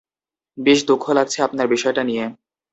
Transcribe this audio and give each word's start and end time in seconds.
বেশ 0.57 0.79
দুঃখ 0.87 1.03
লাগছে 1.17 1.37
আপনার 1.41 1.65
ব্যাপারটা 1.67 2.03
নিয়ে! 2.03 2.25